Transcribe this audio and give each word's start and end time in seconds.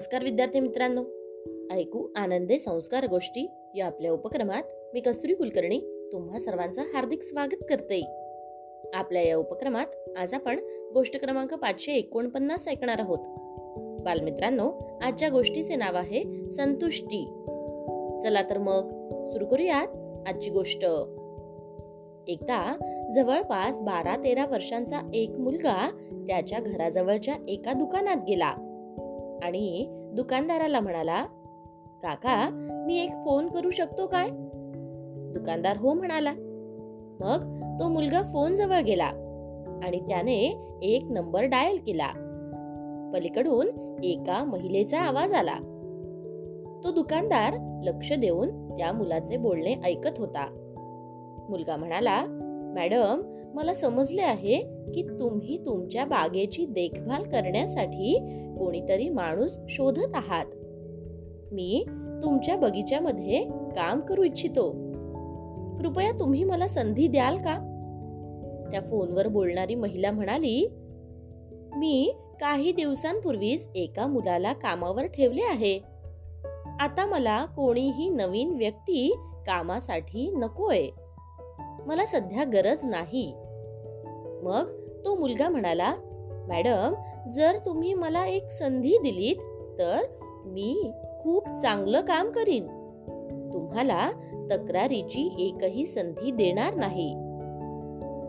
नमस्कार 0.00 0.22
विद्यार्थी 0.22 0.60
मित्रांनो. 0.60 1.04
ऐकू 1.74 2.08
आनंदे 2.16 2.58
संस्कार 2.58 3.06
गोष्टी 3.06 3.50
या 3.74 3.86
आपल्या 3.86 4.12
उपक्रमात 4.12 4.62
मी 4.94 5.00
कस्तुरी 5.00 5.34
कुलकर्णी 5.34 6.08
तुम्हा 6.12 6.38
सर्वांचं 6.38 6.82
हार्दिक 6.82 7.22
स्वागत 7.22 7.64
करते. 7.68 8.00
आपल्या 8.94 9.22
या 9.22 9.36
उपक्रमात 9.36 9.86
आज 10.16 10.34
आपण 10.34 10.58
गोष्ट 10.94 11.20
क्रमांक 11.20 11.54
पाचशे 11.54 11.92
एकोणपन्नास 11.92 12.68
ऐकणार 12.68 12.98
आहोत. 12.98 13.18
बालमित्रांनो 14.02 14.72
आजच्या 15.02 15.28
गोष्टीचे 15.28 15.76
नाव 15.76 15.96
आहे 15.96 16.50
संतुष्टी. 16.50 17.24
चला 18.22 18.42
तर 18.50 18.58
मग 18.58 18.88
सुरू 19.24 19.46
करूयात 19.46 19.88
आजची 20.28 20.50
गोष्ट. 20.50 20.84
एकदा 22.28 22.76
जवळपास 23.14 23.80
बारा 23.80 24.16
तेरा 24.16 24.46
वर्षांचा 24.46 25.10
एक 25.14 25.30
मुलगा 25.30 25.88
त्याच्या 26.26 26.58
घराजवळच्या 26.58 27.34
एका 27.48 27.72
दुकानात 27.72 28.16
गेला. 28.28 28.69
आणि 29.42 29.86
दुकानदाराला 30.12 30.80
म्हणाला 30.80 31.24
काका 32.02 32.48
मी 32.86 33.00
एक 33.00 33.10
फोन 33.24 33.48
करू 33.48 33.70
शकतो 33.70 34.06
काय? 34.06 34.28
दुकानदार 35.34 35.76
हो 35.76 35.92
म्हणाला. 35.92 36.32
मग 37.20 37.60
तो 37.80 37.88
मुलगा 37.88 38.22
फोन 38.22 38.54
जवळ 38.54 38.80
गेला 38.80 39.06
आणि 39.84 40.00
त्याने 40.00 40.66
एक 40.82 41.04
नंबर 41.10 41.42
डायल 41.42 41.78
केला. 41.86 42.08
पलीकडून 43.14 43.68
एका 44.04 44.44
महिलेचा 44.44 44.98
आवाज 44.98 45.32
आला. 45.32 45.56
तो 46.84 46.92
दुकानदार 46.92 47.80
लक्ष 47.84 48.12
देऊन 48.12 48.68
त्या 48.68 48.92
मुलाचे 48.92 49.36
बोलणे 49.36 49.74
ऐकत 49.84 50.18
होता. 50.18 50.46
मुलगा 51.48 51.76
म्हणाला 51.76 52.24
मॅडम 52.74 53.39
मला 53.54 53.74
समजले 53.74 54.22
आहे 54.22 54.56
की 54.94 55.02
तुम्ही 55.02 55.58
तुमच्या 55.66 56.04
बागेची 56.04 56.66
देखभाल 56.66 57.22
करण्यासाठी 57.22 58.18
कोणीतरी 58.58 59.08
माणूस 59.08 59.58
शोधत 59.68 60.14
आहात. 60.14 60.46
मी 61.52 61.84
तुमच्या 62.22 62.56
बगीच्यामध्ये 62.56 63.44
काम 63.76 64.00
करू 64.00 64.22
इच्छितो. 64.22 64.70
कृपया 65.78 66.10
तुम्ही 66.18 66.44
मला 66.44 66.68
संधी 66.68 67.08
द्याल 67.08 67.36
का? 67.36 67.66
त्या 68.72 68.80
फोनवर 68.80 69.28
बोलणारी 69.28 69.74
महिला 69.74 70.10
म्हणाली 70.10 70.68
मी 71.76 72.14
काही 72.40 72.72
दिवसांपूर्वीच 72.72 73.68
एका 73.74 74.06
मुलाला 74.06 74.52
कामावर 74.52 75.06
ठेवले 75.06 75.42
आहे. 75.42 75.80
आता 76.80 77.06
मला 77.06 77.44
कोणीही 77.44 78.08
नवीन 78.08 78.56
व्यक्ती 78.56 79.14
कामासाठी 79.46 80.30
नकोय. 80.30 80.86
मला 81.86 82.06
सध्या 82.06 82.44
गरज 82.44 82.86
नाही. 82.86 83.34
मग 84.42 84.68
तो 85.04 85.14
मुलगा 85.14 85.48
म्हणाला 85.48 85.94
मॅडम 86.48 86.94
जर 87.30 87.56
तुम्ही 87.66 87.94
मला 87.94 88.26
एक 88.26 88.50
संधी 88.50 88.98
दिलीत 89.02 89.36
तर 89.78 89.98
मी 90.44 90.92
खूप 91.22 91.48
चांगलं 91.62 92.00
काम 92.00 92.30
करीन. 92.30 92.66
तुम्हाला 93.52 94.10
तक्रारीची 94.50 95.28
एकही 95.38 95.86
संधी 95.86 96.30
देणार 96.30 96.74
नाही. 96.74 97.10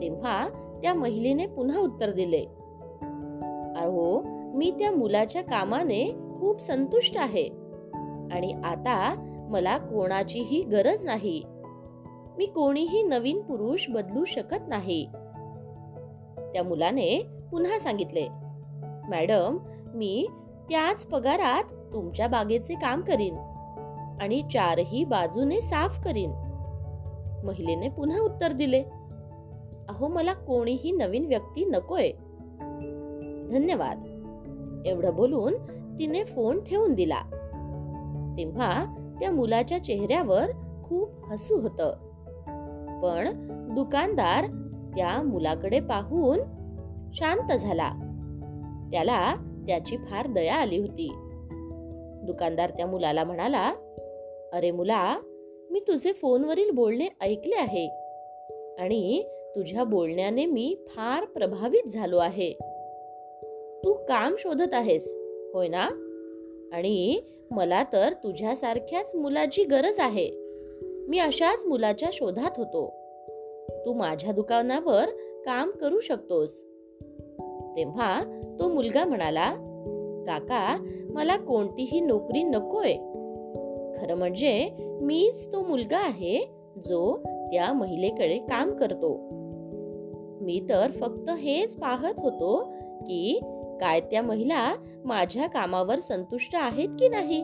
तेव्हा 0.00 0.48
त्या 0.82 0.94
महिलेने 0.94 1.46
पुन्हा 1.46 1.80
उत्तर 1.80 2.10
दिले 2.10 2.44
अहो 3.76 4.20
मी 4.54 4.70
त्या 4.70 4.90
मुलाच्या 4.92 5.42
कामाने 5.42 6.04
खूप 6.40 6.60
संतुष्ट 6.60 7.18
आहे 7.18 7.48
आणि 8.32 8.52
आता 8.64 9.14
मला 9.50 9.78
कोणाचीही 9.78 10.62
गरज 10.62 11.04
नाही. 11.04 11.42
मी 12.40 12.46
कोणीही 12.46 13.02
नवीन 13.02 13.40
पुरुष 13.40 13.88
बदलू 13.88 14.24
शकत 14.24 14.68
नाही. 14.68 15.06
त्या 16.52 16.62
मुलाने 16.64 17.26
पुन्हा 17.50 17.78
सांगितले 17.78 18.28
मॅडम 19.08 19.58
मी 19.94 20.28
त्याच 20.68 21.06
पगारात 21.06 21.64
तुमच्या 21.92 22.28
बागेचे 22.28 22.74
काम 22.74 23.00
करीन 23.00 23.34
आणि 24.20 24.42
चारही 24.52 25.04
बाजूने 25.04 25.60
साफ 25.60 26.04
करीन. 26.04 26.30
महिलेने 27.44 27.88
पुन्हा 27.88 28.20
उत्तर 28.20 28.52
दिले 28.52 28.82
अहो 29.88 30.08
मला 30.08 30.32
कोणीही 30.32 30.92
नवीन 30.92 31.26
व्यक्ती 31.26 31.64
नकोय. 31.64 32.10
धन्यवाद. 33.52 33.98
एवढं 34.86 35.14
बोलून 35.14 35.54
तिने 35.98 36.24
फोन 36.24 36.64
ठेवून 36.64 36.94
दिला. 36.94 37.20
तेव्हा 38.38 38.84
त्या 39.20 39.30
मुलाच्या 39.30 39.84
चेहऱ्यावर 39.84 40.46
खूप 40.84 41.10
हसू 41.24 41.60
होतं. 41.60 42.09
पण 43.02 43.36
दुकानदार 43.74 44.44
त्या 44.96 45.22
मुलाकडे 45.22 45.80
पाहून 45.80 46.38
शांत 47.12 47.58
झाला. 47.58 47.88
त्याला 48.92 49.34
त्याची 49.66 49.96
फार 49.96 50.26
दया 50.26 50.54
आली 50.54 50.78
होती. 50.78 51.10
दुकानदार 52.26 52.70
त्या 52.70 52.86
मुलाला 52.86 53.24
म्हणाला 53.24 53.74
अरे 54.52 54.70
मुला 54.70 55.18
मी 55.70 55.80
तुझे 55.80 56.12
फोनवरील 56.12 56.70
बोलणे 56.70 57.08
ऐकले 57.20 57.56
आहे 57.56 57.86
आणि 58.78 59.22
तुझ्या 59.56 59.84
बोलण्याने 59.84 60.46
मी 60.46 60.76
फार 60.88 61.24
प्रभावित 61.24 61.88
झालो 61.88 62.18
आहे. 62.18 62.52
तू 63.84 63.92
काम 63.92 64.34
शोधत 64.38 64.74
आहेस 64.74 65.14
होय 65.54 65.68
ना? 65.68 65.88
आणि 66.72 67.20
मला 67.50 67.84
तर 67.92 68.12
तुझ्यासारख्याच 68.12 69.14
मुलाची 69.14 69.64
गरज 69.64 70.00
आहे. 70.00 70.49
मी 71.10 71.18
अशाच 71.18 71.64
मुलाच्या 71.64 72.08
शोधात 72.12 72.50
होतो. 72.56 72.94
तू 73.86 73.92
माझ्या 73.92 74.32
दुकानावर 74.32 75.06
काम 75.44 75.70
करू 75.70 76.00
शकतोस. 76.00 76.62
तेव्हा 77.76 78.22
तो 78.60 78.68
मुलगा 78.68 79.04
म्हणाला 79.04 79.52
काका 80.26 80.76
मला 81.10 81.36
कोणतीही 81.36 82.00
नोकरी 82.00 82.42
नकोय. 82.42 82.92
खरं 83.98 84.14
म्हणजे 84.14 84.70
मीच 85.02 85.52
तो 85.52 85.62
मुलगा 85.62 85.98
आहे 85.98 86.40
जो 86.76 87.16
त्या 87.52 87.72
महिलेकडे 87.72 88.38
काम 88.38 88.76
करतो. 88.76 89.18
मी 90.40 90.66
तर 90.68 90.90
फक्त 90.90 91.30
हेच 91.30 91.76
पाहत 91.76 92.14
होतो 92.18 92.72
की 93.00 93.40
काय 93.80 94.00
त्या 94.00 94.22
महिला 94.22 94.74
माझ्या 95.04 95.46
कामावर 95.46 95.98
संतुष्ट 95.98 96.56
आहेत 96.56 96.88
की 96.88 97.08
नाही. 97.08 97.42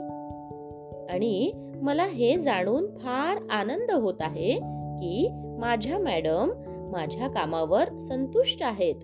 आणि 1.11 1.53
मला 1.83 2.05
हे 2.05 2.39
जाणून 2.39 2.87
फार 2.87 3.47
आनंद 3.51 3.91
होत 3.91 4.15
आहे 4.21 4.55
की 4.99 5.29
माझ्या 5.59 5.99
मॅडम 5.99 6.51
माझ्या 6.93 7.29
कामावर 7.29 7.99
संतुष्ट 7.99 8.63
आहेत. 8.63 8.95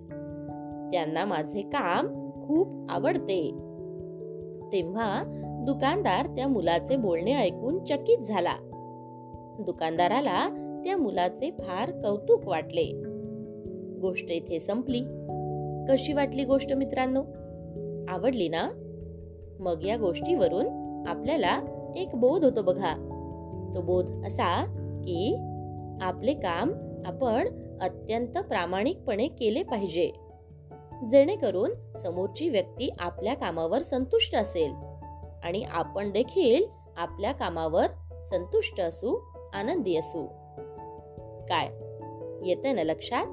त्यांना 0.92 1.24
माझे 1.24 1.62
काम 1.62 2.06
खूप 2.46 2.90
आवडते. 2.90 3.50
तेव्हा 4.72 5.22
दुकानदार 5.66 6.26
त्या 6.26 6.48
मुलाचे 6.48 6.96
बोलणे 6.96 7.34
ऐकून 7.34 7.84
चकित 7.84 8.18
झाला. 8.18 8.54
दुकानदाराला 9.60 10.48
त्या 10.84 10.96
मुलाचे 10.96 11.50
फार 11.50 11.90
कौतुक 11.90 12.48
वाटले. 12.48 13.02
गोष्ट 14.00 14.30
इथे 14.30 14.60
संपली. 14.60 15.00
कशी 15.88 16.12
वाटली 16.12 16.44
गोष्ट 16.44 16.72
मित्रांनो? 16.72 17.22
आवडली 18.08 18.48
ना? 18.48 18.68
मग 19.60 19.84
या 19.84 19.96
गोष्टीवरून 19.96 20.66
आपल्याला 21.06 21.60
एक 21.96 22.14
बोध 22.14 22.44
होतो 22.44 22.62
बघा. 22.62 22.94
तो 23.74 23.80
बोध 23.80 24.10
असा 24.26 24.64
की 25.04 25.36
आपले 26.00 26.34
काम 26.34 26.72
आपण 27.06 27.48
अत्यंत 27.80 28.38
प्रामाणिकपणे 28.38 29.28
केले 29.28 29.62
पाहिजे. 29.62 30.10
जेणेकरून 31.10 31.70
समोरची 31.96 32.48
व्यक्ती 32.48 32.90
आपल्या 32.98 33.34
कामावर 33.34 33.82
संतुष्ट 33.82 34.36
असेल 34.36 34.72
आणि 35.44 35.62
आपण 35.62 36.10
देखील 36.10 36.64
आपल्या 36.96 37.32
कामावर 37.32 37.86
संतुष्ट 38.22 38.80
असू 38.80 39.16
आनंदी 39.52 39.96
असू. 39.96 40.26
काय? 41.48 41.70
येते 42.48 42.72
ना 42.72 42.82
लक्षात? 42.82 43.26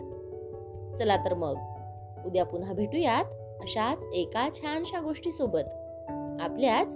चला 0.98 1.26
तर 1.26 1.34
मग. 1.34 1.56
उद्या 2.26 2.46
पुन्हा 2.46 2.74
भेटूयात 2.74 3.26
अशाच 3.62 4.08
एका 4.14 4.50
छानशा 4.54 5.00
गोष्टी 5.00 5.32
सोबत 5.32 5.70
आपल्याच 6.42 6.96